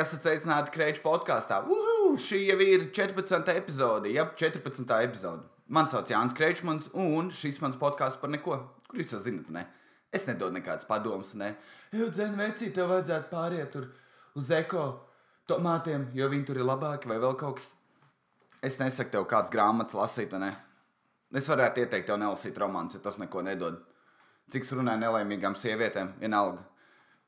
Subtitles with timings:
[0.00, 1.60] esat sveicināti Kreņķa podkāstā.
[2.20, 3.54] Šī jau ir 14.
[3.54, 4.12] epizode.
[4.14, 4.90] Jā, 14.
[5.06, 5.46] epizode.
[5.68, 8.58] Mani sauc Jānis Kreičmans, un šis mans podkāsts par neko.
[8.90, 9.64] Kur jūs jau zinat, ne?
[10.14, 11.54] Es nedodu nekādas padomas, ne?
[11.94, 14.84] Jau dzēn vecī, tev vajadzētu pāriet uz eko
[15.50, 17.70] tomātiem, jo viņi tur ir labāki vai vēl kaut kas.
[18.64, 20.52] Es nesaku tev kādas grāmatas lasīt, ne?
[21.34, 23.80] Es varētu ieteikt tev nelasīt romāns, jo tas neko nedod.
[24.52, 26.62] Cik es runāju nelaimīgām sievietēm, vienalga.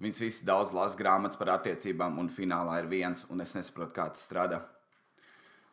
[0.03, 4.11] Viņas visas daudz lasa grāmatas par attiecībām, un finālā ir viens, un es nesaprotu, kā
[4.13, 4.61] tas strādā.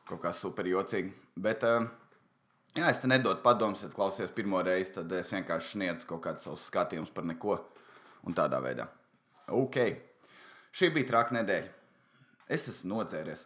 [0.07, 1.11] Kaut kā super jocīgi.
[1.35, 1.83] Bet, uh,
[2.75, 6.47] jā, es te nedodu padomus, ja klausies pirmo reizi, tad es vienkārši sniedzu kaut kādus
[6.47, 7.57] savus skatījumus par neko,
[8.23, 8.87] un tādā veidā.
[9.51, 9.79] Ok,
[10.71, 11.73] šī bija traka nedēļa.
[12.47, 13.43] Es esmu nodzēries.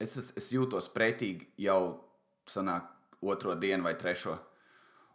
[0.00, 2.00] Es, es, es jūtos pretīgi jau
[2.48, 2.88] sanāk
[3.20, 4.36] otro dienu vai trešo.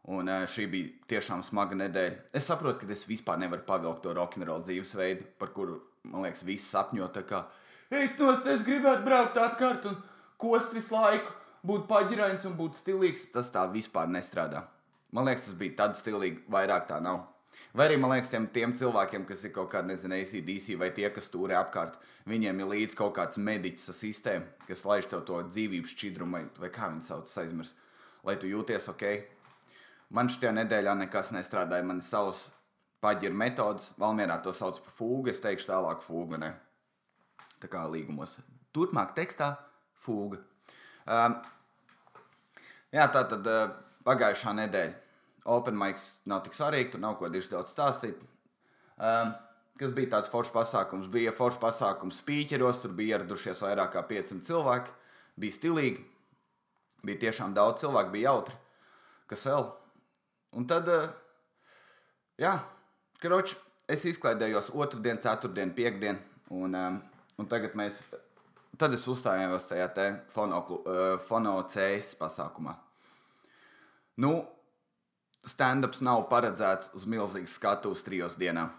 [0.06, 2.28] Un šī bija tiešām smaga nedēļa.
[2.38, 6.68] Es saprotu, ka es vispār nevaru pavilkt to rokenrola dzīvesveidu, par kuru, man liekas, visi
[6.70, 7.08] sapņo.
[7.16, 7.42] Tā kā,
[7.90, 9.98] ej, tos es gribētu braukt apkārt un
[10.42, 11.34] kost visu laiku,
[11.66, 13.32] būt paģirains un būt stilīgs.
[13.34, 14.68] Tas tā vispār nestrādā.
[15.10, 17.24] Man liekas, tas bija tad stilīgi, vairāk tā nav.
[17.74, 21.10] Vai arī man liekas, tiem, tiem cilvēkiem, kas ir kaut kādi, nezinu, ACDC vai tie,
[21.12, 21.98] kas turē apkārt,
[22.30, 26.92] viņiem ir līdzi kaut kāds mediķis sistēma, kas laiž tev to dzīvības šķidrumu, vai kā
[26.92, 27.80] viņi sauc, aizmirst,
[28.28, 29.08] lai tu jūties ok
[30.14, 31.86] Man šajā nedēļā nekas nestrādāja.
[31.88, 32.50] Man ir savs
[33.04, 33.92] paģiru metodas.
[34.02, 35.32] Valmjerā to sauc par fūgu.
[35.34, 36.40] Es teikšu tālāk fūgu.
[36.42, 36.52] Ne?
[37.62, 38.38] Tā kā līgumos.
[38.76, 39.56] Turpmāk tekstā
[40.06, 40.42] fūga.
[41.06, 41.38] Um,
[42.94, 43.74] jā, tā tad uh,
[44.08, 45.02] pagājušā nedēļa.
[45.56, 48.18] Open mics nav tik svarīgi, tur nav ko diži daudz stāstīt.
[48.98, 49.36] Um,
[49.78, 51.10] kas bija tāds foršs pasākums?
[51.14, 54.94] Bija foršs pasākums spīķeros, tur bija ieradušies vairāk kā 500 cilvēki.
[55.42, 56.02] Bija stilīgi,
[57.06, 58.58] bija tiešām daudz cilvēku, bija jautri.
[59.30, 59.68] Kas vēl?
[60.56, 61.10] Un tad, eh,
[62.40, 62.54] jā,
[63.20, 63.58] kroči,
[63.92, 66.22] es izklaidējos otrdien, ceturtdien, piekdien,
[66.56, 67.02] un, eh,
[67.38, 68.04] un tagad mēs,
[68.78, 71.18] tad es uzstājos tajā te fono, eh,
[72.22, 72.76] pasākumā.
[74.18, 74.48] Nu,
[75.44, 78.70] stand-ups nav paredzēts uz milzīgas skatuves trijos dienā.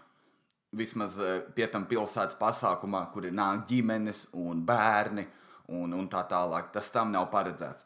[0.73, 1.17] Vismaz
[1.53, 5.27] pie tam pilsētas pasākumā, kur ir nāk ģimenes un bērni
[5.67, 6.71] un, un tā tālāk.
[6.71, 7.85] Tas tam nav paredzēts.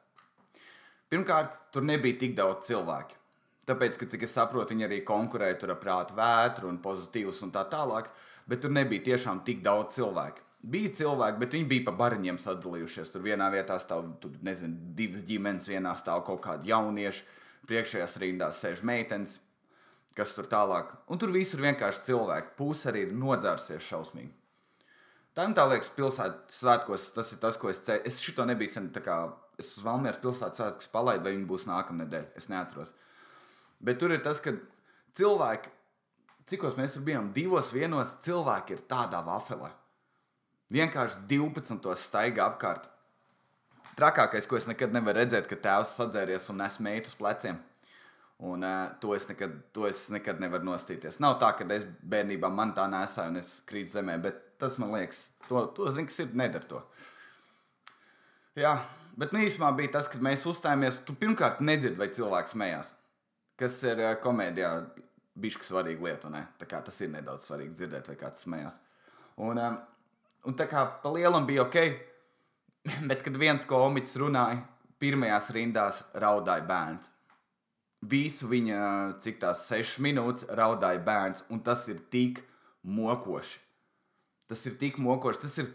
[1.09, 3.20] Pirmkārt, tur nebija tik daudz cilvēku.
[3.69, 7.51] Tāpēc, ka, cik es saprotu, viņi arī konkurēja tur ar prātu vētru un pozitīvus un
[7.53, 8.09] tā tālāk,
[8.49, 10.41] bet tur nebija tiešām tik daudz cilvēku.
[10.61, 13.13] Bija cilvēki, bet viņi bija pa bariņiem sadalījušies.
[13.13, 17.23] Tur vienā vietā stāv, tur, nezinu, divas ģimenes, vienā stāv kaut kādi jaunieši,
[17.69, 19.39] priekšējās rindās sēž meitenes,
[20.17, 20.93] kas tur tālāk.
[21.09, 22.53] Un tur visur vienkārši cilvēki.
[22.59, 24.33] Puse arī ir nodzērsies šausmīgi.
[25.33, 28.03] Tā un tā liekas, pilsētas svētkos tas ir tas, ko es ceru.
[28.05, 29.17] Es šito nebiju sen, tā kā
[29.61, 32.25] es uz Valmieras pilsētas svētkus palaidu, vai viņi būs nākamnedēļ.
[32.37, 32.91] Es neatceros.
[33.81, 34.53] Bet tur ir tas, ka
[35.17, 35.71] cilvēki,
[36.49, 39.71] cikos mēs tur bijām, divos vienos cilvēki ir tādā vafelē.
[40.71, 41.95] Vienkārši 12.
[41.99, 42.87] staigā apkārt.
[43.97, 47.59] Trakākais, ko es nekad nevaru redzēt, ka tēvs sadzēries un nes meitu uz pleciem.
[48.41, 51.19] Un uh, to, es nekad, to es nekad nevaru nostīties.
[51.21, 54.95] Nav tā, ka es bērnībā man tā nesāju un es krītu zemē, bet tas man
[54.95, 56.79] liekas, to, to zinu, kas ir, nedara to.
[58.57, 58.77] Jā,
[59.19, 61.03] bet nu, īsumā bija tas, kad mēs uzstājāmies.
[61.05, 62.95] Tu pirmkārt nedzirdi, vai cilvēks smējās
[63.61, 64.71] kas ir uh, komēdijā
[65.41, 66.31] bišķi svarīga lieta.
[66.71, 68.77] Tas ir nedaudz svarīgi dzirdēt, vai kāds smējās.
[69.41, 69.79] Un, um,
[70.49, 71.79] un tā kā pa lielam bija ok,
[73.09, 74.61] bet kad viens komiķis runāja,
[75.01, 77.09] pirmajās rindās raudāja bērns.
[78.11, 78.79] Visu viņa,
[79.21, 82.41] cik tās sešas minūtes, raudāja bērns, un tas ir tik
[82.81, 83.59] mokoši.
[84.49, 85.41] Tas ir tik mokoši.
[85.45, 85.69] Tas ir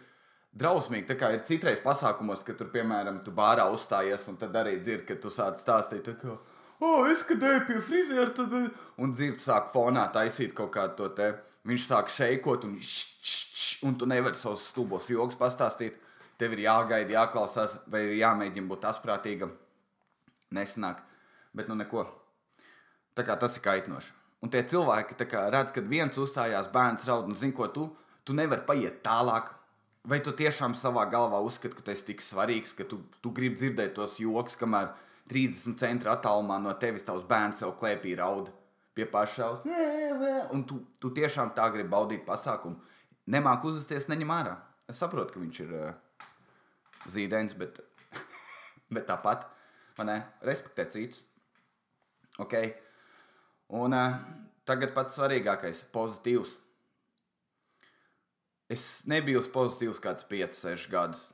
[0.56, 1.06] drausmīgi.
[1.10, 5.06] Tā kā ir citreiz pasākumos, kad tur, piemēram, tu bārā uzstājies, un tad arī dzird,
[5.08, 6.10] ka tu sāc stāstīt.
[6.20, 6.36] Kā,
[6.80, 8.52] oh, es kad eju pie friziera, tad.
[8.56, 8.68] Eh,
[9.02, 11.30] un dzird, sāk fonā taisīt kaut kādu to te.
[11.66, 15.98] Viņš sāk šeikot, un, š, š, š, un tu nevari savus stulbos joks pastāstīt.
[16.36, 19.54] Tev ir jāgaida, jāklausās, vai ir jāmēģina būt asprātīgam.
[20.54, 21.00] Nesanāk,
[21.56, 22.04] bet nu neko.
[23.16, 24.12] Tā kā tas ir kaitinoši.
[24.44, 27.86] Un tie cilvēki kā, redz, kad viens uzstājās, bērns raud, un zina, ko tu,
[28.22, 29.48] tu nevari paiet tālāk.
[30.06, 33.58] Vai tu tiešām savā galvā uzskati, ka tas ir tik svarīgs, ka tu, tu gribi
[33.58, 34.92] dzirdēt tos joks, kamēr
[35.30, 38.50] 30 centra attālumā no tevis tavs bērns jau klēpī raud
[38.96, 39.64] pie pašaus.
[40.54, 42.78] Un tu, tu tiešām tā gribi baudīt pasākumu.
[43.34, 44.54] Nemāk uzvesties, neņem ārā.
[44.86, 46.28] Es saprotu, ka viņš ir uh,
[47.10, 47.80] zīdains, bet,
[48.94, 49.48] bet tāpat
[49.98, 50.12] man
[50.46, 51.24] respektē citus.
[52.38, 52.70] Okay.
[53.74, 54.20] Un uh,
[54.68, 56.54] tagad pats svarīgākais- pozitīvs.
[58.70, 61.26] Es nebiju pozitīvs kāds 5, 6 gadus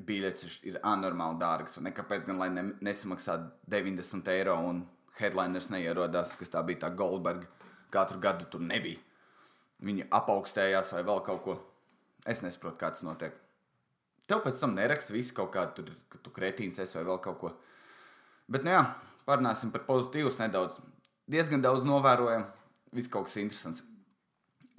[0.00, 1.78] biļetes ir anormāli dārgas.
[1.94, 3.38] Kāpēc gan lai ne, nesamaksā
[3.70, 4.82] 90 eiro un
[5.20, 7.46] headliners neierodās, kas tā bija tā Goldberga.
[7.94, 8.98] Katru gadu tur nebija.
[9.84, 11.56] Viņi apaugstējās vai vēl kaut ko.
[12.26, 13.36] Es nesaprotu, kā tas notiek.
[14.26, 17.38] Tev pēc tam neraksta visu kaut kādu, tur, ka tu kretīns esi vai vēl kaut
[17.42, 17.50] ko.
[18.48, 18.80] Bet, nu jā,
[19.28, 20.80] parunāsim par pozitīvus nedaudz.
[21.30, 22.46] Diezgan daudz novērojam,
[22.96, 23.84] viss kaut kas interesants.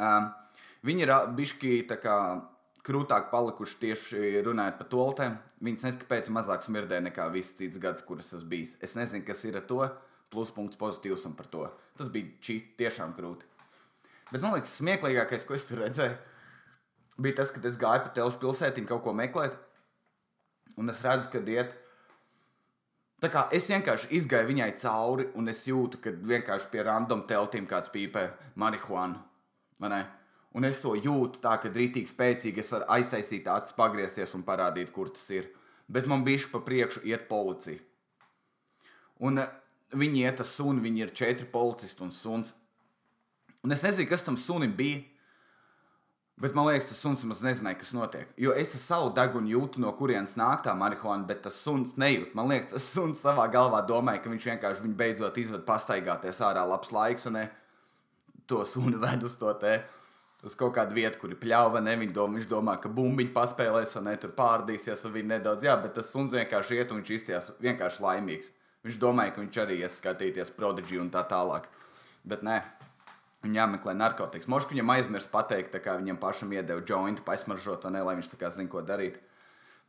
[0.02, 0.32] Um,
[0.86, 2.18] viņi ir bišķi tā kā
[2.86, 5.40] krūtāk palikuši tieši runājot par toltēm.
[5.66, 8.76] Viņas neskapēc mazāk smirdē nekā viss cits gads, kuras esmu bijis.
[8.86, 9.82] Es nezinu, kas ir ar to.
[10.34, 11.68] Pluspunkts pozitīvs un par to.
[11.98, 13.48] Tas bija šī tiešām grūti.
[14.32, 16.16] Bet man liekas, smieklīgākais, ko es tur redzēju,
[17.22, 19.58] bija tas, ka es gāju pa telšu pilsētiņu kaut ko meklēt,
[20.82, 21.76] un es redzu, ka iet.
[23.22, 27.70] Tā kā es vienkārši izgāju viņai cauri, un es jūtu, ka vienkārši pie random teltīm
[27.70, 28.26] kāds pīpē
[28.60, 29.22] marihuānu.
[30.56, 34.94] Un es to jūtu tā, ka rītīgi spēcīgi es varu aiztaisīt acis, pagriezties un parādīt,
[34.96, 35.50] kur tas ir.
[35.92, 37.82] Bet man bija pa priekšu iet policija.
[39.20, 39.50] Un uh,
[39.96, 42.54] viņi iet uz sunu, viņi ir četri policisti un suns.
[43.66, 45.04] Un es nezinu, kas tam sunim bija.
[46.36, 48.32] Bet man liekas, tas suns maz nezināja, kas notiek.
[48.40, 52.34] Jo es ar savu degunu jūtu, no kurienes nāk tā marihuāna, bet tas suns nejūt.
[52.36, 56.66] Man liekas, tas suns savā galvā domāja, ka viņš vienkārši viņu beidzot izved pastaigāties ārā
[56.68, 57.46] labs laiks un ne,
[58.52, 59.78] to sunu ved uz to te.
[60.46, 63.96] Uz kaut kādu vietu, kur ir pļauva, ne viņa domā, viņš domā, ka bumbiņu paspēlēs
[63.98, 65.66] un ne tur pārdīsies ar viņu nedaudz.
[65.66, 68.52] Jā, bet tas suns vienkārši iet un viņš izties vienkārši laimīgs.
[68.86, 71.66] Viņš domāja, ka viņš arī ies skatīties prodiģiju un tā tālāk.
[72.30, 72.60] Bet nē,
[73.46, 74.48] Viņam jāmeklē narkotikas.
[74.50, 78.50] Možda viņam aizmirst pateikt, kā viņam pašam iedeva jointu, pasmaržot, ne, lai viņš tā kā
[78.50, 79.20] zina, ko darīt.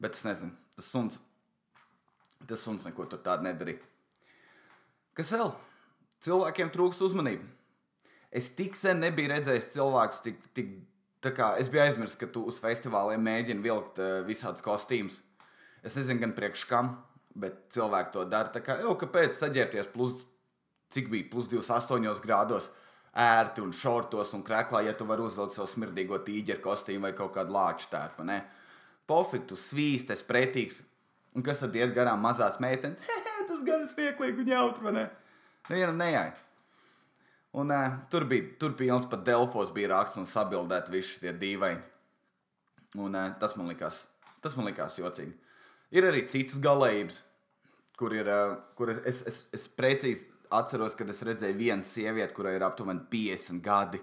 [0.03, 1.17] Bet es nezinu, tas suns,
[2.45, 3.81] tas suns neko tur tādu nedarīja.
[5.17, 5.55] Kas vēl?
[6.27, 7.49] Cilvēkiem trūkst uzmanību.
[8.37, 10.75] Es tik sen nebiju redzējis cilvēkus, tik, tik
[11.35, 15.21] kā es biju aizmirsis, ka tu uz festivāliem mēģini vilkt uh, visādus kostīmus.
[15.87, 16.93] Es nezinu, gan priekš kam,
[17.35, 18.53] bet cilvēki to dara.
[18.53, 20.27] Tā kā jau kāpēc saģērbties plus,
[20.95, 22.71] cik bija plus 28 grādos
[23.17, 27.33] ērti un šortos un krēklā, ja tu vari uzvilkt savu smirdīgo tīģeru kostīmu vai kaut
[27.39, 28.27] kādu lāču tērpu.
[29.07, 30.83] Pofik, tu svīstes, pretīgs.
[31.37, 33.01] Un kas tad iet garām mazās meitenes?
[33.49, 35.05] Tas gan ir smieklīgi un jautri, vai ne?
[35.69, 36.31] Nevienam nejai.
[37.57, 41.81] Un uh, tur bija, tur pilns pat Delfos bija raksts un sabildēt visi šie dīvaini.
[43.01, 44.03] Un uh, tas man likās,
[44.45, 45.33] tas man likās jocīgi.
[45.97, 47.23] Ir arī citas galējības,
[47.97, 52.57] kur ir, uh, kur es, es, es precīzi atceros, kad es redzēju vienu sievieti, kurai
[52.59, 54.03] ir aptuveni 50 gadi.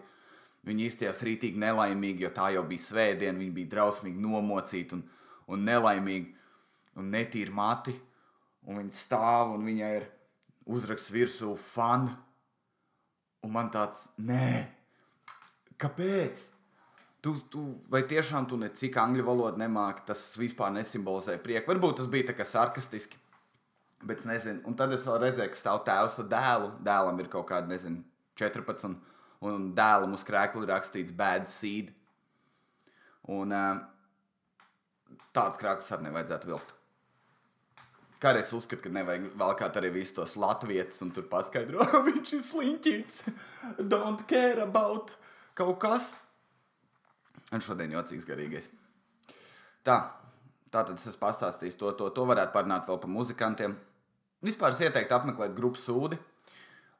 [0.63, 5.03] Viņa izties rītīgi nelaimīgi, jo tā jau bija svētdiena, viņa bija drausmīgi nomocīta un,
[5.51, 7.95] un nelaimīga un netīra mati.
[8.63, 10.07] Un viņa stāv un viņai ir
[10.71, 12.07] uzraksts virsū fan.
[13.43, 14.49] Un man tāds, nē,
[15.81, 16.47] kāpēc?
[17.23, 21.71] Tu, tu, vai tiešām tu necik angļu valodu nemāki, tas vispār nesimbolizē prieku.
[21.71, 23.19] Varbūt tas bija tā kā sarkastiski.
[24.03, 26.69] Bet es nezinu, un tad es vēl redzēju, ka stāv tēvs ar dēlu.
[26.83, 28.03] Dēlam ir kaut kāda, nezinu,
[28.39, 28.97] 14,
[29.47, 31.93] un dēlam uz krēkla ir rakstīts bad seed.
[33.31, 33.79] Un uh,
[35.35, 36.75] tāds krēkls arī nevajadzētu vilkt.
[38.23, 42.29] Kā arī es uzskatu, ka nevajag valkāt arī visus tos latviešu, un tur paskaidro, viņš
[42.37, 43.17] ir sliņķis.
[43.91, 45.11] Don't care about
[45.59, 46.13] kaut kas.
[47.51, 48.69] Un šodien jocīgs garīgais.
[49.83, 49.97] Tā,
[50.71, 53.75] tā tad es esmu pastāstījis to, to, to varētu parunāt vēl par muzikantiem.
[54.43, 56.15] Vispār es ieteiktu apmeklēt grupu sūdi.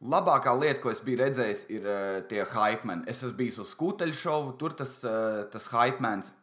[0.04, 3.08] Labākā lieta, ko es biju redzējis, ir uh, tie hype mani.
[3.08, 6.36] Es esmu bijis uz skuteļu šovu, tur tas, uh, tas hype mans.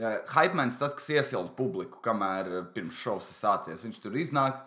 [0.00, 3.84] Hype mans tas, kas iesilda publiku, kamēr uh, pirms šovs ir sācies.
[3.86, 4.64] Viņš tur iznāk.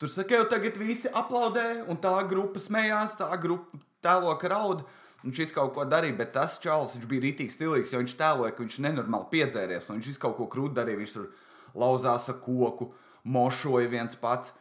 [0.00, 4.86] Tur saka, jau tagad visi aplaudē, un tā grupa smējās, tā grupa tēlo, ka raud.
[5.24, 8.62] Viņš visu kaut ko darīja, bet tas čalis bija rītīgi stilīgs, jo viņš tēloja, ka
[8.62, 11.02] viņš nenormāli piedzēries, un viņš kaut ko krūti darīja.
[11.02, 11.28] Viņš tur
[11.76, 12.92] lauzās ar koku.
[13.28, 14.54] Mošoja viens pats,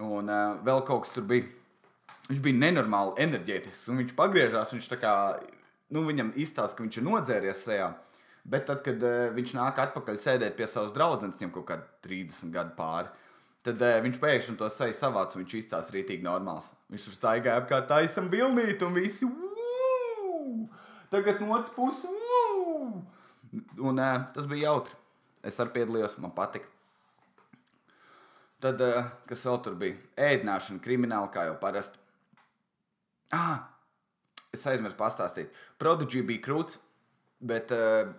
[0.00, 1.46] un uh, vēl kaut kas tur bija.
[2.30, 5.12] Viņš bija nenormāli enerģētisks, un viņš pagriežās, viņš tā kā,
[5.94, 7.92] nu, viņam izstāsta, ka viņš ir nodzēries sejā.
[8.44, 12.54] Bet tad, kad uh, viņš nāk atpakaļ sēdēt pie savas draudzenes, viņam kaut kādi 30
[12.54, 13.10] gadu pāri,
[13.66, 16.70] tad uh, viņš pēkšņi to seju savāc, un viņš izstāsta rītīgi normāls.
[16.92, 20.70] Viņš tur staigāja apkārt, taisam vilnīt, un visi, Woo!
[21.10, 22.04] tagad no otras puses,
[23.78, 24.96] un uh, tas bija jautri.
[25.44, 26.68] Es arī piedalījos, man patika.
[28.60, 29.96] Tad, uh, kas vēl tur bija?
[30.20, 31.96] Ēdināšana, krimināla, kā jau parasti.
[33.32, 33.70] Ah,
[34.52, 35.54] es aizmirsu pastāstīt.
[35.80, 36.76] Prodigy bija krūts,
[37.40, 38.10] bet uh,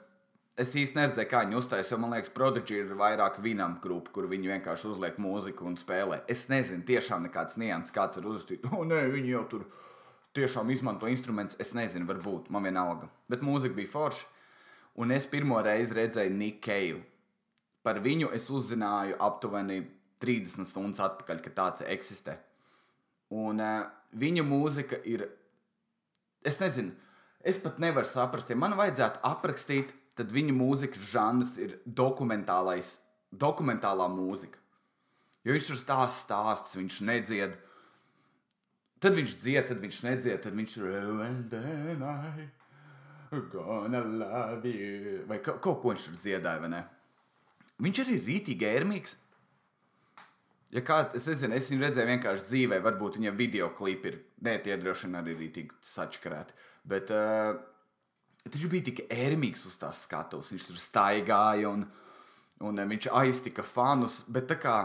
[0.59, 1.99] es īsti neredzēju, kā viņi uztaisīja.
[2.01, 6.21] Man liekas, Prodigy ir vairāk vinam grupa, kur viņi vienkārši uzliek mūziku un spēlē.
[6.31, 8.73] Es nezinu, tiešām nekāds nianses, kāds ir uzrakstījis.
[8.75, 9.65] O, nē, viņi jau tur
[10.37, 11.59] tiešām izmanto instrumentus.
[11.61, 13.09] Es nezinu, varbūt man vienalga.
[13.31, 14.27] Bet mūzika bija forša.
[15.01, 16.99] Un es pirmo reizi redzēju Niku Keju.
[17.81, 19.79] Par viņu es uzzināju aptuveni
[20.21, 22.35] 30 stundas atpakaļ, ka tāds eksistē.
[23.33, 25.25] Un uh, viņa mūzika ir.
[26.45, 26.93] Es nezinu,
[27.45, 32.97] es pat nevaru saprast, ja man vajadzētu aprakstīt tad viņa mūzikas žanrs ir dokumentālais,
[33.31, 34.59] dokumentālā mūzika.
[35.45, 37.55] Jo viņš tur stāsta stāstus, viņš nedzied.
[39.01, 40.75] Tad viņš dzied, tad viņš nedzied, tad viņš
[44.67, 45.23] you.
[45.29, 46.81] Vai kaut, kaut ko viņš tur dziedāja, vai ne?
[47.81, 49.15] Viņš arī ir rītīgi ērmīgs.
[50.71, 54.19] Ja kā, es nezinu, es viņu redzēju vienkārši dzīvē, varbūt viņam video klipi ir.
[54.45, 56.55] Nē, tie droši vien arī rītīgi sačkarēti.
[56.91, 57.55] Bet uh,
[58.49, 60.51] viņš bija tik ērmīgs uz tās skatuves.
[60.53, 61.85] Viņš tur staigāja un,
[62.65, 64.21] un viņš aiztika fanus.
[64.27, 64.77] Bet tā kā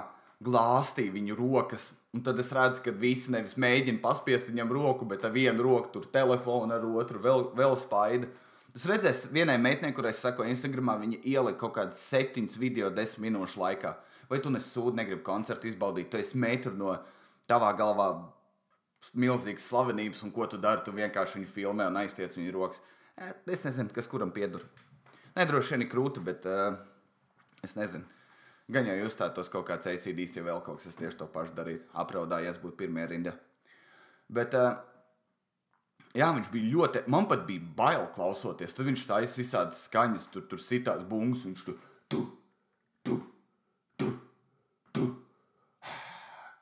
[0.44, 1.90] glāstīja viņu rokas.
[2.16, 5.92] Un tad es redzu, ka visi nevis mēģina paspiest viņam roku, bet ar vienu roku
[5.92, 8.28] tur telefonu, ar otru vēl, vēl spaida.
[8.76, 13.30] Es redzēju, vienai meitenei, kurai es saku, Instagramā, viņa ielika kaut kādas septiņas video desmit
[13.30, 13.94] minūšu laikā.
[14.28, 16.10] Vai tu nesūdi, negribi koncertu izbaudīt?
[16.12, 16.96] Tu esi metru no
[17.48, 18.10] tavā galvā
[19.16, 20.84] milzīgas slavenības, un ko tu dari?
[20.84, 22.82] Tu vienkārši viņu filmē un aiztiec viņu rokas.
[23.16, 24.66] Es nezinu, kas kuram piedur.
[25.36, 26.76] Nedroši vien ir krūti, bet uh,
[27.64, 28.04] es nezinu.
[28.72, 31.86] Gan jau uzstātos kaut kāds ACDs, ja vēl kaut kas, tieši to pašu darītu.
[32.02, 33.32] Apraudājies būt pirmie rinda.
[34.28, 34.80] Bet, uh,
[36.18, 38.74] jā, viņš bija ļoti, man pat bija bail klausoties.
[38.76, 41.78] Tad viņš taisīja visādas skaņas, tur, tur sitās bungas, viņš tur,
[42.12, 42.24] tu,
[43.06, 43.20] tu,
[43.96, 44.10] tu,
[44.92, 45.06] tu,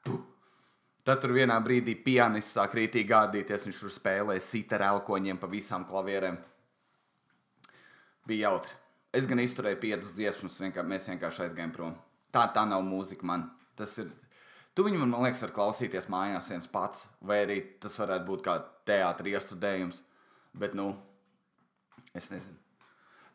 [0.04, 0.20] tu.
[1.04, 5.50] Tad tur vienā brīdī pianists sāk rītīgi gārdīties, viņš tur spēlēja sita ar elkoņiem pa
[5.52, 6.38] visām klavierēm.
[8.25, 8.73] Bija jautri.
[9.14, 11.92] Es gan izturēju piecas dziesmas, vienkār, mēs vienkārši aizgājām prom.
[12.32, 13.44] Tā, tā nav mūzika man.
[13.78, 14.08] Tas ir.
[14.75, 18.56] Tu viņu, man liekas, var klausīties mājās viens pats, vai arī tas varētu būt kā
[18.88, 20.00] teātris iestudējums.
[20.56, 20.88] Bet, nu,
[22.16, 22.56] es nezinu.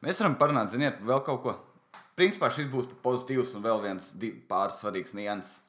[0.03, 1.55] Mēs varam parunāt, ziniet, vēl kaut ko.
[2.19, 4.11] Principā šis būs pozitīvs un vēl viens
[4.49, 5.61] pāris svarīgs nianses.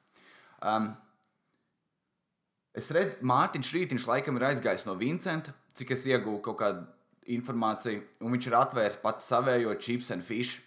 [0.58, 0.90] Um,
[2.76, 6.86] es redzu, Mārtiņš Rītiņš laikam ir aizgājis no Vincenta, cik es iegūstu kaut kādu
[7.30, 10.60] informāciju, un viņš ir atvērs pats savējo chips and fish.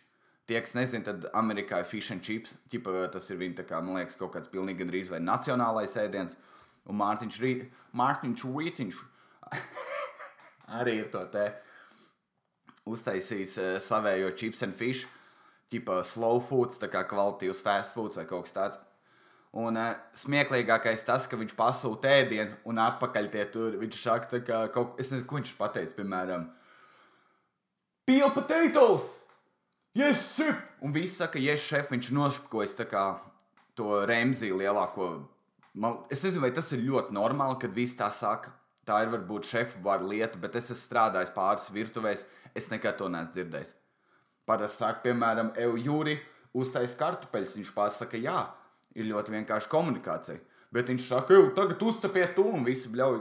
[0.48, 2.58] Tie, kas nezina, tad Amerikā ir fish and chips.
[2.72, 6.36] Ķipa, tas ir viņa, kā, man liekas, kaut kāds pilnīgi gandrīz vai nacionālais ēdiens.
[6.92, 7.54] Un Mārtiņš, Rī,
[7.96, 8.98] Mārtiņš Rītiņš
[10.80, 11.46] arī ir to te
[12.92, 15.08] uztaisījis uh, savējo chips and fish.
[15.72, 18.82] Ķipa slow foods, tā kā kvalitīvs fast foods vai kaut kas tāds.
[19.54, 23.76] Un uh, smieklīgākais tas, ka viņš pasūta ēdienu un atpakaļ tie tur.
[23.78, 26.48] Viņš saka, ka kaut kas, ko viņš pateica, piemēram,
[28.10, 29.06] peel potatoes!
[29.94, 30.58] Yes, chef!
[30.82, 33.04] Un viss saka, yes, chef, viņš nošpikojas tā kā
[33.78, 35.12] to remziju lielāko.
[35.78, 38.56] Man, es nezinu, vai tas ir ļoti normāli, kad visi tā saka.
[38.90, 42.26] Tā ir varbūt šefa vārda lieta, bet es esmu strādājis pāris virtuvēs,
[42.58, 43.78] es nekad to neesmu dzirdējis.
[44.50, 46.18] Parasti saka, piemēram, Eju Jūri
[46.58, 48.42] uztais kartupeļus, viņš pasaka, jā
[48.98, 50.42] ir ļoti vienkārši komunikācija.
[50.74, 53.20] Bet viņš saka, ka tagad uzcepiet to un visi bļauj,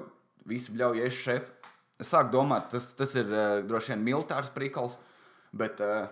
[0.49, 1.71] visi bļauj ies šefu.
[2.01, 4.97] Es sāku domāt, tas, tas ir uh, droši vien militārs prikals,
[5.55, 6.09] bet uh,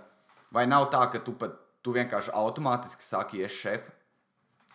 [0.54, 3.96] vai nav tā, ka tu, pat, tu vienkārši automātiski saki ies šefu?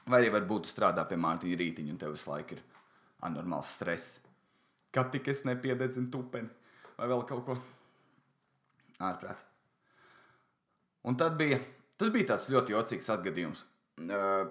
[0.10, 2.66] Vai arī varbūt strādā pie Mārtiņa rītiņa un tev visu laiku ir
[3.26, 4.20] anormāls stress.
[4.94, 6.52] Kad tik es nepiededzinu tupeni
[6.98, 7.56] vai vēl kaut ko
[9.06, 9.42] ārprāt.
[11.06, 11.58] Un tad bija,
[11.98, 13.66] tas bija tāds ļoti jocīgs atgadījums.
[14.02, 14.46] Uh,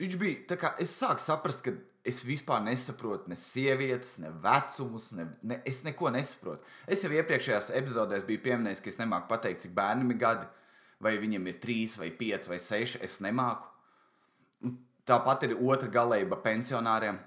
[0.00, 1.74] Viņš bija tā kā es sāku saprast, ka
[2.08, 6.64] es vispār nesaprotu ne sievietes, ne vecumus, ne, ne, es neko nesaprotu.
[6.88, 10.48] Es jau iepriekšējās epizodēs biju pieminējis, ka es nemāku pateikt, cik bērnam ir gadi,
[11.04, 13.02] vai viņam ir trīs, vai pieci, vai seši.
[13.04, 13.68] Es nemāku.
[15.08, 17.18] Tāpat ir otra galība pensionāriem.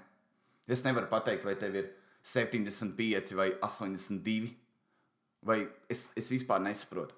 [0.66, 1.90] Es nevaru pateikt, vai tev ir
[2.24, 4.54] 75 vai 82,
[5.44, 5.60] vai
[5.92, 7.14] es, es vispār nesaprotu.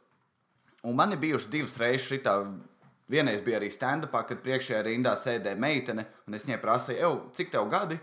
[0.87, 2.21] Un man ir bijušas divas reizes šī
[3.11, 7.69] Vienreiz bija arī stand-upā, kad priekšējā rindā sēdēja meitene, un es viņai prasīju, cik tev
[7.71, 7.99] gadi?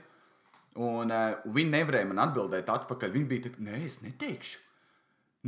[0.79, 3.11] Un uh, viņa nevarēja man atbildēt atpakaļ.
[3.13, 4.61] Viņa bija tāda, nē, es neteikšu.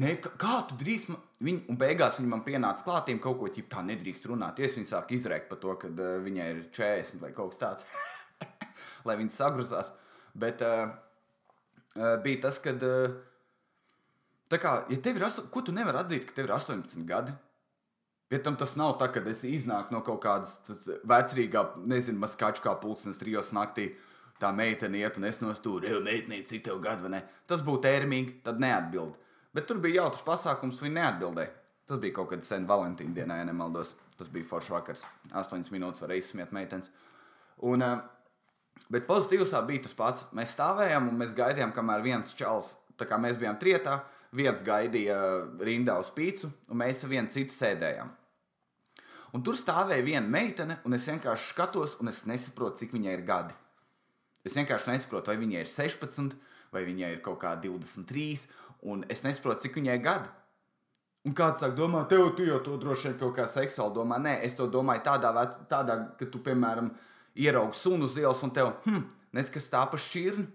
[0.03, 1.13] Nē, kā tu drīkst?
[1.13, 1.21] Man...
[1.47, 4.59] Viņa, un beigās viņa man pienāca klātiem kaut ko tādu, tā nedrīkst runāt.
[4.59, 7.87] Es viņai sāku izrēkt par to, ka uh, viņai ir 40 vai kaut kas tāds,
[9.07, 9.95] lai viņa sagruzās.
[10.35, 10.91] Bet uh,
[11.95, 13.15] uh, bija tas, ka, uh,
[14.51, 17.39] kā, ja tev ir 8, ko tu nevari atzīt, ka tev ir 18 gadi?
[18.29, 20.55] Pie tam tas nav tā, ka es iznāku no kaut kādas
[21.05, 23.91] vecrīgā, nezinu, maskaču kā pulksnes trijos naktī.
[24.41, 27.21] Tā meitene iet un es nostūru, jau meitene, cik tev gadu, vai ne?
[27.47, 29.13] Tas būtu ērmīgi, tad neatbild.
[29.55, 31.53] Bet tur bija jautrs pasākums, viņa neatbildēja.
[31.87, 33.93] Tas bija kaut kad sen Valentīna dienā, ja nemaldos.
[34.19, 35.05] Tas bija foršs vakars.
[35.31, 36.89] 8 minūtes varēja izsmiet meitenes.
[37.63, 37.83] Un,
[38.91, 40.25] bet pozitīvs bija tas pats.
[40.35, 43.99] Mēs stāvējām un mēs gaidījām, kamēr viens čels, tā kā mēs bijām trietā,
[44.35, 45.17] viens gaidīja
[45.65, 48.11] rindā uz pīci, un mēs ar vienu citu sēdējām.
[49.35, 53.25] Un tur stāvēja viena meitene, un es vienkārši skatos, un es nesaprotu, cik viņai ir
[53.27, 53.55] gadi.
[54.47, 56.35] Es vienkārši nesaprotu, vai viņai ir 16,
[56.71, 58.45] vai viņai ir kaut kā 23,
[58.87, 60.31] un es nesaprotu, cik viņai ir gadi.
[61.25, 64.19] Un kāds sāk domāt, tev tu jau to droši vien kaut kā seksuāli domā.
[64.21, 65.31] Nē, es to domāju tādā,
[65.71, 66.91] tādā ka tu, piemēram,
[67.41, 70.45] ieraugi sunu uz ielas un tev, hm, neskas tā pa šķirni.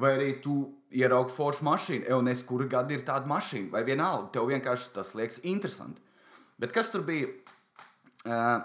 [0.00, 0.56] Vai arī tu
[0.90, 5.14] ieraugi foršu mašīnu, jau nes, kura gada ir tāda mašīna, vai vienalga, tev vienkārši tas
[5.14, 6.02] liekas interesanti.
[6.58, 7.28] Bet kas tur bija?
[8.26, 8.60] Uh,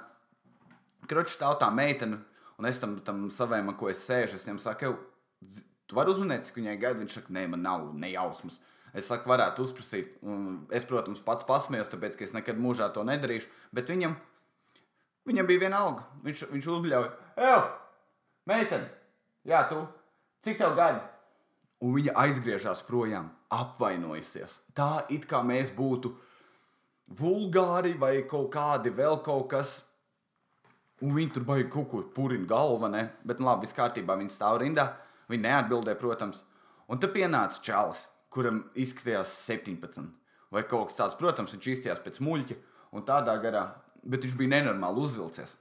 [1.05, 2.17] Kroķis stāv tā meitene,
[2.57, 4.95] un es tam, tam savam, ko es sēžu, es viņam saku, "Ew,
[5.47, 6.99] zi- tu vari uzmanīt, cik viņai gaida.
[6.99, 8.59] Viņš saka, nē, man nav nejausmas.
[8.93, 10.15] Es saku, varētu uzprasīt.
[10.23, 13.47] Un es, protams, pats pasmējos, tāpēc, ka es nekad mūžā to nedarīšu.
[13.73, 14.15] Bet viņam,
[15.27, 16.05] viņam bija viena alga.
[16.23, 17.63] Viņš, viņš uzbļauja, ej,
[18.47, 18.89] meitene,
[19.45, 19.87] jā, tu,
[20.43, 20.99] cik tev gadi?
[21.83, 24.59] Un viņa aizgriežas projām, apvainojusies.
[24.77, 26.13] Tā it kā mēs būtu
[27.19, 29.81] vulgāri vai kaut kādi vēl kaut kas.
[31.03, 33.09] Un viņi tur baigi kaut ko purina galva, ne?
[33.27, 34.15] Bet, nu, labi, viss kārtībā.
[34.17, 34.87] Viņi stāv rindā.
[35.29, 36.43] Viņi neatbildēja, protams.
[36.87, 40.07] Un tad pienāca čalis, kuram izskatījās 17.
[40.53, 42.57] Vai kaut kas tāds, protams, viņš izskatījās pēc muļķa
[42.95, 43.65] un tādā garā.
[44.05, 45.57] Bet viņš bija nenormāli uzvilcies.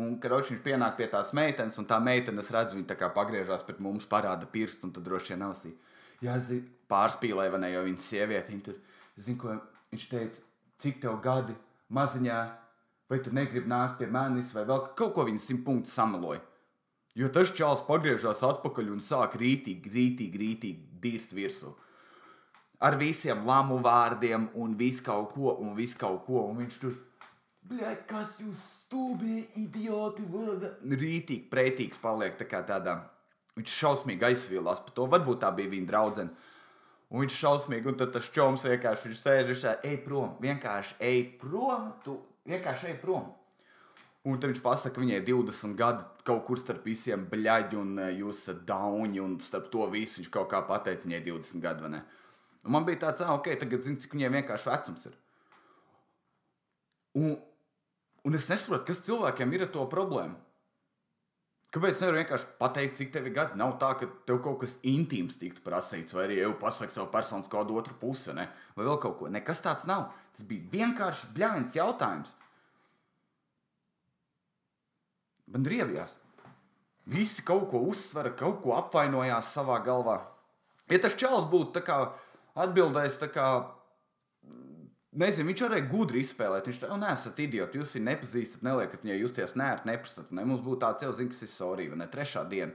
[0.00, 3.10] Un, kad viņš pienāk pie tās meitenes, un tā meitene, es redzu, viņa tā kā
[3.12, 5.74] pagriežās pret mums, parāda pirkstu, un tad droši vien ausī.
[6.24, 8.78] Jā, zinu, pārspīlēja, vai ne, jo viņa sieviete, viņa tur,
[9.20, 9.58] zinu, ko
[9.92, 10.46] viņš teica,
[10.80, 11.56] cik tev gadi
[11.92, 12.38] maziņā,
[13.12, 16.40] vai tu negribi nākt pie manis, vai vēl kaut ko viņa simt punktu samaloja.
[17.18, 21.74] Jo tas čāls pagriežās atpakaļ un sāk rītīgi, rītīgi, rītīgi dirst virsū.
[22.82, 26.96] Ar visiem lamu vārdiem un visu kaut ko, un visu kaut ko, un viņš tur,
[27.68, 30.74] blē, kas jūs stūbi, idioti, vada.
[30.84, 32.98] Rītīgi, pretīgs paliek tā kā tādā.
[33.56, 36.50] Viņš šausmīgi aizsvīlās par to, varbūt tā bija viņa draudzene.
[37.12, 40.96] Un viņš šausmīgi, un tad tas čoms vienkārši viņš sēž, viņš sēž, ej prom, vienkārši
[41.04, 42.16] ej prom, tu
[42.48, 43.30] vienkārši ej prom.
[44.24, 47.98] Un tad viņš pasaka, ka viņai ir 20 gadi kaut kur starp visiem bļaģi, un
[48.00, 51.64] eh, jūs esat dauni, un starp to visu viņš kaut kā pateica, viņai ir 20
[51.64, 52.02] gadi, vai ne?
[52.62, 55.18] Un man bija tāds, ah, ok, tagad zinu, cik viņai vienkārši vecums ir.
[57.18, 57.34] Un,
[58.26, 60.38] un es nesaprotu, kas cilvēkiem ir ar to problēmu.
[61.72, 63.56] Kāpēc nevar vienkārši pateikt, cik tev ir gadi?
[63.56, 67.48] Nav tā, ka tev kaut kas intīms tiktu prasīts, vai arī jau pasakot savu personas
[67.52, 68.44] kādu otru pusi, ne?
[68.76, 69.30] vai vēl kaut ko.
[69.32, 70.10] Nekas tāds nav.
[70.36, 72.34] Tas bija vienkārši bļāvis jautājums.
[75.52, 76.18] Man riebjās.
[77.08, 80.20] Visi kaut ko uzsver, kaut ko apvainojās savā galvā.
[80.92, 81.80] Ja tas čels būtu
[82.52, 83.48] atbildējis, tā kā,
[85.18, 86.68] nezinu, viņš varēja gudri izspēlēt.
[86.70, 90.32] Viņš teica, nesat idioti, jūs viņu nepazīstat, neliekat viņai justies nērti, neprasat.
[90.32, 90.46] Ne?
[90.48, 92.08] Mums būtu tāds jau zina, kas ir sorry, vai ne?
[92.12, 92.72] Trešā diena.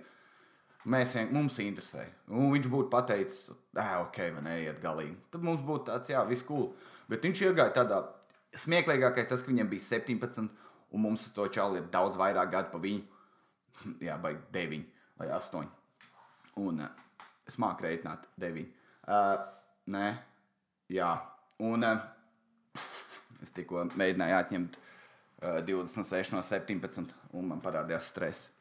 [0.88, 2.06] Mēs, vien- mums interesē.
[2.30, 5.18] Un viņš būtu pateicis, ah, ok, vai ne, iet galīgi.
[5.34, 6.70] Tad mums būtu tāds, jā, viss cool.
[7.12, 7.98] Bet viņš iegāja tādā
[8.56, 10.48] smieklīgākais, tas, ka viņam bija 17,
[10.94, 13.04] un mums to čāli ir daudz vairāk gadu pa viņu.
[14.08, 14.86] Jā, vai 9
[15.20, 15.68] vai 8.
[16.58, 16.90] Un uh,
[17.46, 18.64] es māku reiķināt 9.
[19.08, 19.36] Uh,
[19.94, 20.08] nē,
[20.90, 21.12] jā.
[21.62, 22.00] Un uh,
[23.44, 28.52] es tikko mēģināju atņemt uh, 26 no 17, un man parādījās stress.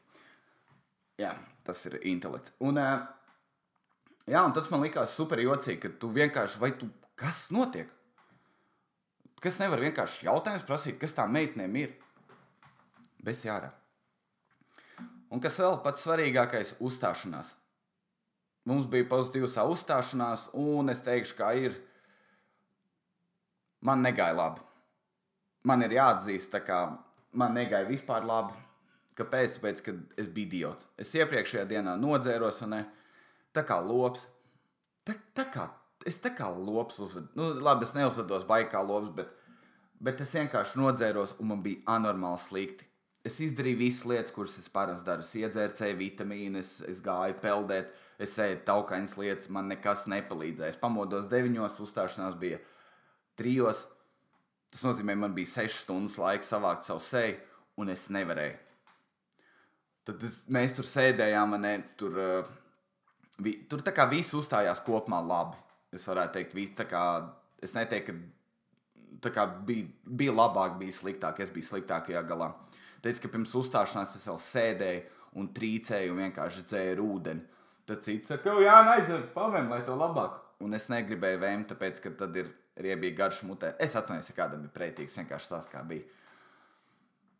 [1.17, 1.33] Jā,
[1.65, 2.53] tas ir intelekts.
[2.61, 3.01] Un, uh,
[4.29, 7.89] jā, un tas man likās super jocīgi, ka tu vienkārši, vai tu, kas notiek?
[9.41, 11.93] Kas nevar vienkārši jautājums prasīt, kas tā meitenēm ir?
[13.23, 13.69] Bez jārā.
[15.33, 17.53] Un kas vēl pats svarīgākais- uzstāšanās.
[18.67, 21.75] Mums bija pozitīva savu uzstāšanās, un es teikšu, kā ir.
[23.87, 24.63] Man negāja labi.
[25.67, 26.81] Man ir jāatzīst, kā
[27.37, 28.55] man negāja vispār labi.
[29.17, 29.57] Kāpēc?
[29.57, 30.87] Tāpēc, ka es biju idiots.
[30.99, 32.81] Es iepriekšējā dienā nodzēros, un ne,
[33.55, 34.27] tā kā lops.
[35.07, 35.65] Tā, tā kā,
[36.05, 37.31] es tā kā lops uzvedu.
[37.39, 39.31] Nu, labi, es neuzvedos baigi kā lops, bet,
[40.03, 42.85] bet es vienkārši nodzēros, un man bija anormāli slikti.
[43.25, 45.25] Es izdarīju visas lietas, kuras es parasti daru.
[45.25, 47.89] Es iedzēru C vitamīnu, es, es gāju peldēt,
[48.21, 50.75] es ēdu taukainas lietas, man nekas nepalīdzēja.
[50.75, 52.61] Es pamodos deviņos, uzstāšanās bija
[53.39, 53.85] trijos.
[54.73, 57.37] Tas nozīmē, man bija sešas stundas laika savākt savu seju,
[57.79, 58.57] un es nevarēju.
[60.07, 62.51] Tad es, mēs tur sēdējām, ne, tur, uh,
[63.43, 65.59] vi, tur tā kā viss uzstājās kopumā labi.
[65.95, 67.03] Es varētu teikt, viss tā kā,
[67.63, 68.37] es neteiktu, ka
[69.23, 72.51] tā kā bija, bija labāk, bija sliktāk, es biju sliktākajā galā.
[73.03, 75.03] Teicu, ka pirms uzstāšanās es vēl sēdēju
[75.39, 77.45] un trīcēju un vienkārši dzēru ūdeni.
[77.87, 80.41] Tad cits saka, ka jā, aiziet, pavēm, lai to labāk.
[80.63, 82.49] Un es negribēju vēmt, tāpēc, ka tad ir
[82.83, 83.73] riebīgi garš mutē.
[83.81, 86.05] Es atvainojos, ja kādam bija prētīgs, vienkārši tas kā bija.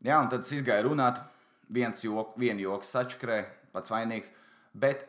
[0.05, 1.21] Jā, un tad es izgāju runāt.
[1.73, 3.41] Viens joks, viena joks sačakrē,
[3.73, 4.31] pats vainīgs.
[4.77, 5.03] Bet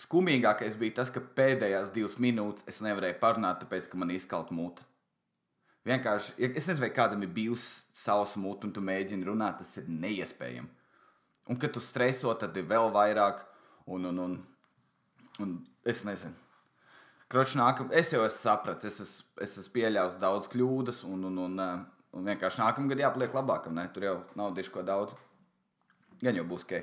[0.00, 4.86] skumīgākais bija tas, ka pēdējās divas minūtes es nevarēju parunāt, tāpēc, ka man izkalta mute.
[5.84, 9.90] Vienkārši, es nezinu, vai kādam ir bijusi savs mute, un tu mēģini runāt, tas ir
[9.90, 10.70] neiespējami.
[11.52, 13.42] Un, kad tu streso, tad ir vēl vairāk,
[13.92, 14.38] un, un, un,
[15.44, 16.43] un es nezinu.
[17.34, 21.38] Kroči, nākam, es jau esmu sapratis, es esmu, es esmu pieļāvis daudz kļūdas, un, un,
[21.42, 23.72] un, eh, un vienkārši nākamā gada jāpaliek labākam.
[23.74, 23.88] Ne?
[23.90, 25.16] Tur jau nav diško daudz.
[26.20, 26.76] Gan jau būs ok.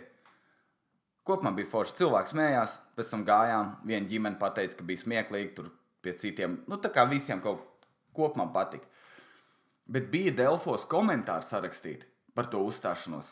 [1.24, 1.96] Kopumā bija forši.
[2.02, 3.70] Cilvēks smējās, pēc tam gājām.
[3.88, 5.70] Viena ģimene pateica, ka bija smieklīgi, tur
[6.04, 6.60] pie citiem.
[6.68, 7.64] Nu, tā kā visiem kaut
[8.12, 8.92] kopumā patika.
[9.88, 13.32] Bet bija Delfos komentāri sarakstīti par to uzstāšanos.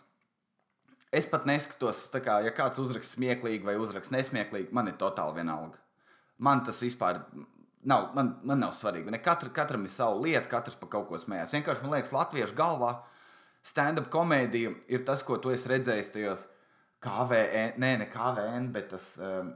[1.12, 5.84] Es pat neskatos, kā, ja kāds uzraksta smieklīgi vai uzraksta nesmieklīgi, man ir totāli vienalga.
[6.40, 7.22] Man tas vispār
[7.84, 9.12] nav, man, man nav svarīgi.
[9.12, 11.56] Ne katra, katram ir sava lieta, katrs par kaut ko smējās.
[11.56, 12.94] Vienkārši man liekas, latviešu galvā
[13.66, 16.46] stand-up komēdija ir tas, ko tu esi redzējis tajos
[17.04, 19.54] KVN, nē, ne KVN, bet tas um,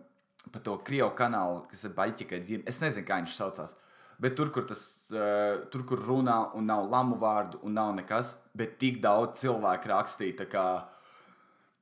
[0.52, 2.68] par to Krievu kanālu, kas ir Baļķikai dzīve.
[2.70, 3.76] Es nezinu, kā viņš saucās.
[4.24, 8.36] Bet tur, kur tas, uh, tur, kur runā un nav lamu vārdu un nav nekas,
[8.56, 10.68] bet tik daudz cilvēku rakstīja, kā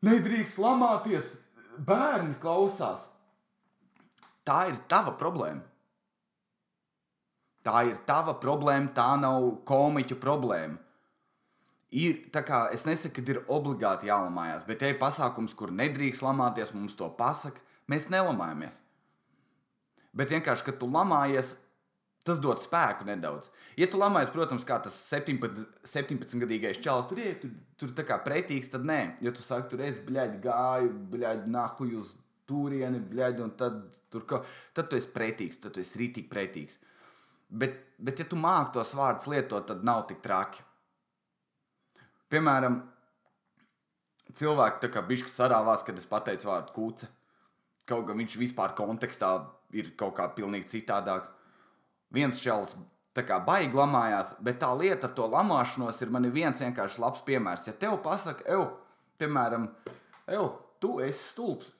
[0.07, 1.35] nedrīkst lamāties,
[1.77, 3.10] bērni klausās.
[4.47, 5.61] Tā ir tava problēma.
[7.61, 10.79] Tā ir tava problēma, tā nav komiķu problēma.
[11.91, 16.71] Ir, kā, es nesaku, ka ir obligāti jālamājās, bet, ja ir pasākums, kur nedrīkst lamāties,
[16.73, 17.59] mums to pasaka,
[17.91, 18.79] mēs nelamājamies.
[20.15, 21.57] Bet vienkārši, kad tu lamājies,
[22.27, 23.51] tas dod spēku nedaudz.
[23.79, 28.21] Ja tu lamājies, protams, kā tas 17, 17-gadīgais čalis, tur ir tur, tur tā kā
[28.23, 28.99] pretīgs, tad nē.
[29.25, 32.15] Ja tu saki, tur es bļaigi gāju, bļaigi nahuju uz
[32.51, 34.43] turieni, bļaigi, un tad, tur, ko,
[34.75, 36.81] tad tu esi pretīgs, tad tu esi rītīgi pretīgs.
[37.51, 40.63] Bet, bet, ja tu māki tos vārdus lietot, tad nav tik traki.
[42.31, 42.77] Piemēram,
[44.37, 47.09] cilvēki tā kā bišķi sarāvās, kad es pateicu vārdu kūce.
[47.89, 49.33] Kaut gan viņš vispār kontekstā
[49.75, 51.27] ir kaut kā pilnīgi citādāk.
[52.15, 52.75] Viens čels
[53.15, 57.23] tā kā baigi lamājās, bet tā lieta ar to lamāšanos ir man viens vienkārši labs
[57.27, 57.67] piemērs.
[57.67, 58.69] Ja tev pasaka, ev,
[59.19, 59.67] piemēram,
[60.31, 60.47] ev,
[60.79, 61.71] tu esi stulbs,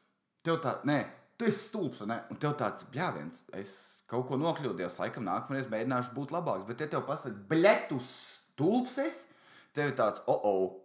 [0.45, 0.99] tev tā, nē,
[1.39, 2.19] tu esi stulbs, ne?
[2.31, 3.73] un tev tāds, jā, viens, es
[4.11, 8.11] kaut ko nokļūdījos, laikam nākamreiz mēģināšu būt labāks, bet ja tev pasaka, bletus
[8.51, 9.27] stulbs esi,
[9.75, 10.79] tev ir tāds, oh, oh,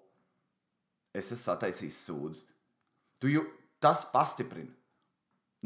[1.16, 2.44] es esmu sataisījis sūdzes.
[3.20, 3.46] Tu jau
[3.80, 4.72] tas pastiprina.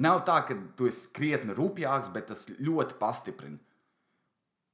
[0.01, 3.59] Nav tā, ka tu esi krietni rupjāks, bet tas ļoti pastiprina.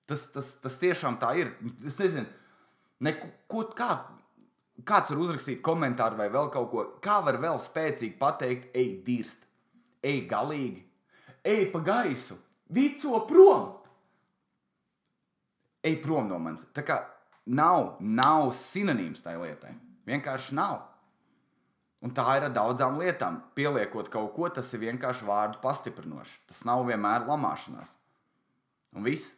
[0.07, 1.51] Tas, tas, tas tiešām tā ir.
[1.89, 2.29] Es nezinu,
[3.03, 3.31] neko,
[3.75, 3.91] kā,
[4.85, 6.85] kāds var uzrakstīt komentāru vai vēl kaut ko.
[7.03, 9.47] Kā var vēl spēcīgi pateikt, ej, dirst,
[10.05, 10.83] ej, galīgi,
[11.47, 12.37] ej pa gaisu,
[12.69, 13.73] vico prom!
[15.87, 16.65] Ej prom no manis.
[16.75, 16.97] Tā kā
[17.47, 19.71] nav, nav sinonīms tai lietai.
[20.09, 20.81] Vienkārši nav.
[22.03, 23.39] Un tā ir ar daudzām lietām.
[23.55, 26.41] Pieliekot kaut ko, tas ir vienkārši vārdu pastiprinoši.
[26.51, 27.95] Tas nav vienmēr lamāšanās.
[28.99, 29.37] Un viss.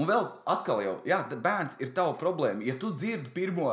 [0.00, 2.64] Un vēl atkal, jau, jā, bērns ir tava problēma.
[2.66, 3.70] Ja tu dzirdi pirmo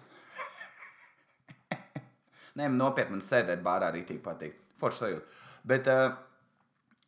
[2.57, 4.57] Nē, nopietni man sēdēt bārā arī tik patīk.
[4.81, 5.37] Forši sajūta.
[5.67, 6.09] Bet uh,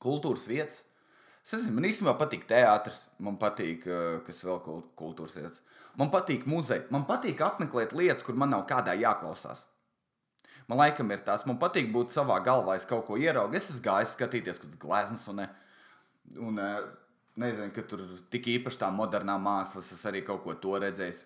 [0.03, 0.83] kultūras vietas.
[1.43, 4.61] Es nezinu, man īstenībā patīk teātris, man patīk, uh, kas vēl
[4.99, 5.63] kultūras vietas.
[5.99, 6.85] Man patīk muzeja.
[6.93, 9.65] Man patīk apmeklēt lietas, kur man nav kādā jāklausās.
[10.69, 13.57] Man laikam ir tas, man patīk būt savā galvā, es kaut ko ieraugu.
[13.57, 15.41] Es esmu gājis skatīties, kādas gleznas un,
[16.37, 16.61] un
[17.41, 21.23] nezinu, ka tur tik īpaši tā modernā māksla, es arī kaut ko to redzēju.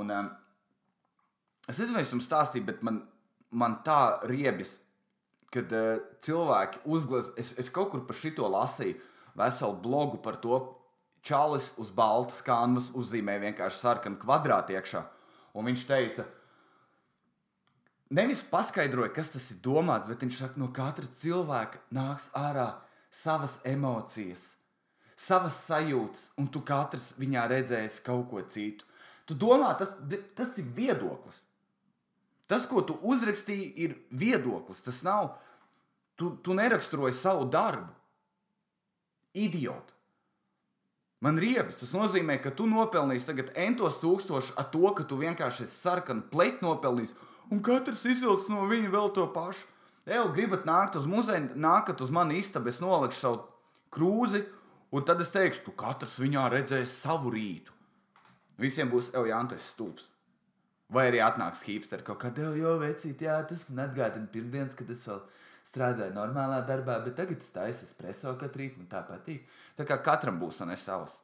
[0.00, 0.32] Un, um,
[1.68, 3.04] es nezinu, vai es jums stāstīju, bet man,
[3.54, 4.80] man tā riebjas,
[5.54, 5.70] kad
[6.26, 7.34] cilvēki uzglezno.
[7.38, 8.98] Es, es kaut kur par šito lasīju
[9.38, 10.60] veselu blogu par to.
[11.26, 15.02] Čalis uz baltas kanvas uzzīmēja vienkārši sarkanu kvadrātu iekšā.
[15.58, 16.24] Un viņš teica,
[18.10, 22.72] nevis paskaidroja, kas tas ir domāts, bet viņš saka, no katra cilvēka nāks ārā
[23.14, 24.42] savas emocijas,
[25.18, 28.86] savas sajūtas, un tu katrs viņā redzēsi kaut ko citu.
[29.28, 29.92] Tu domā, tas,
[30.34, 31.44] tas ir viedoklis.
[32.50, 34.82] Tas, ko tu uzrakstīji, ir viedoklis.
[34.82, 35.36] Tas nav.
[36.18, 37.92] Tu, tu neraksturoji savu darbu.
[39.38, 39.94] Idioti.
[41.22, 45.68] Man riebas, tas nozīmē, ka tu nopelnīsi tagad entos tūkstošus ar to, ka tu vienkārši
[45.68, 47.12] sarkanu pleķu nopelnījis,
[47.50, 49.66] un katrs izvilks no viņa vēl to pašu.
[50.10, 53.42] Eju, gribat nākt uz muzeju, nākat uz mani istabu, es nolikšu savu
[53.94, 54.40] krūzi,
[54.96, 57.74] un tad es teikšu, tu katrs viņā redzēs savu rītu.
[58.60, 60.08] Visiem būs, ej, jā, tas stūps.
[60.90, 65.06] Vai arī atnāks hipsteri kaut kādā, jo vecīt, jā, tas man atgādina pirmdienas, kad es
[65.06, 65.20] vēl
[65.70, 69.46] strādāju normālā darbā, bet tagad es taisu espreso katru rītu, un tā patīk.
[69.78, 71.20] Tā kā katram būs un es savs.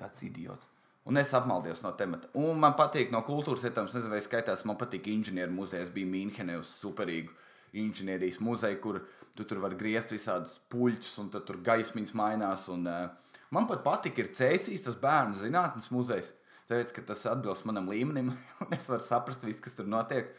[0.00, 0.69] Kāds idiots.
[1.10, 2.28] Un es apmaldījos no temata.
[2.38, 5.88] Un man patīk no kultūras vietām, nezinu, vai skaitās, man patīk inženieru muzejs.
[5.90, 7.34] Bija Mīnhenē uz superīgu
[7.80, 9.00] inženierijas muzeju, kur
[9.34, 12.68] tu tur vari griezt visādus puļķus, un tur gaismiņas mainās.
[12.70, 16.30] Un, uh, man pat patīk, ir Cēsīs, tas bērnu zinātnes muzejs.
[16.70, 18.30] Tāpēc, ka tas atbilst manam līmenim,
[18.62, 20.30] un es varu saprast visu, kas tur notiek.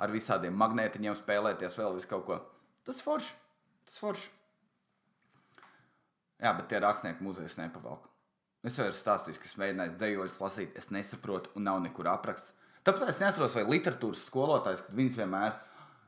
[0.00, 2.40] Ar visādiem magnētiņiem spēlēties, vēl visu kaut ko.
[2.88, 3.36] Tas forši.
[3.84, 4.32] Tas forši.
[6.40, 8.13] Jā, bet tie rakstnieku muzejas nepavalk.
[8.64, 12.54] Es jau esmu stāstījis, ka es mēģināju dzējoļus lasīt, es nesaprotu, un nav nekur apraksts.
[12.84, 15.58] Tāpēc es neatceros, vai literatūras skolotājs, kad viņas vienmēr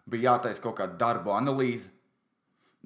[0.09, 1.91] bija jātaisa kaut kāda darbu analīze.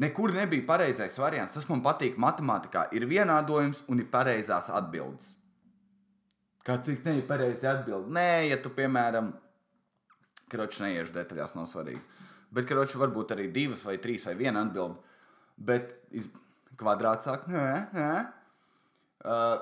[0.01, 1.55] Nekur nebija pareizais variants.
[1.55, 2.87] Tas man patīk matemātikā.
[2.97, 5.35] Ir vienādojums un ir pareizās atbildes.
[6.67, 8.09] Kāds cik ne ir pareizi atbild?
[8.15, 9.33] Nē, ja tu, piemēram,
[10.51, 12.01] karoči neiešu detaļās, nav svarīgi.
[12.55, 14.99] Bet karoči varbūt arī divas vai trīs vai viena atbild.
[15.61, 15.95] Bet
[16.81, 18.11] kvadrāts sāk, nē, nē.
[19.21, 19.61] Uh,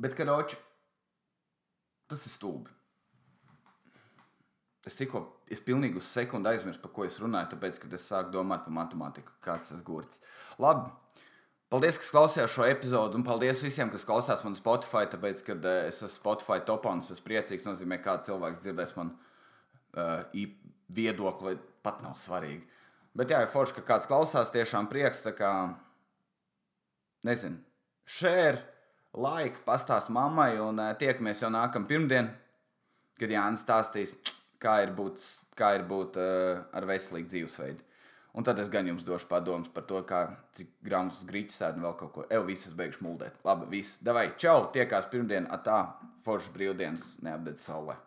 [0.00, 0.58] bet, karoči,
[2.10, 2.72] tas ir stulbi.
[4.88, 8.32] Es tikko, es pilnīgi uz sekundi aizmirsu, par ko es runāju, tāpēc, kad es sāku
[8.34, 10.20] domāt par matemātiku, kāds tas gurts.
[10.60, 10.88] Labi,
[11.72, 15.82] paldies, ka klausījās šo epizodu, un paldies visiem, kas klausās man Spotify, tāpēc, kad uh,
[15.88, 20.24] es esmu Spotify topā un es esmu priecīgs, nozīmē, kā cilvēks dzirdēs man uh,
[20.92, 22.64] viedokli, vai pat nav svarīgi.
[23.16, 25.52] Bet jā, ir forši, ka kāds klausās, tiešām prieks, tā kā,
[27.26, 27.60] nezinu,
[28.10, 28.58] share,
[29.14, 32.34] like, pastāst mammai, un uh, tiekamies jau nākamā pirmdiena,
[33.20, 34.16] kad Jānis stāstīs
[34.60, 35.22] kā ir būt,
[35.58, 37.86] kā ir būt uh, ar veselīgu dzīvesveidu.
[38.38, 40.20] Un tad es gan jums došu padomus par to, kā,
[40.54, 42.26] cik gramus grīķis sēž un vēl kaut ko.
[42.30, 43.40] Evo, visas beigšu muldēt.
[43.46, 43.98] Labi, viss.
[44.06, 44.68] Davai, čau!
[44.74, 45.80] Tiekās pirmdien, atā,
[46.26, 47.98] foršas brīvdienas, neapdedz saulē.